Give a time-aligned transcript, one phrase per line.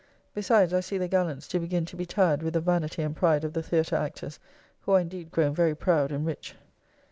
[0.33, 3.43] Besides, I see the gallants do begin to be tyred with the vanity and pride
[3.43, 4.39] of the theatre actors
[4.79, 6.55] who are indeed grown very proud and rich.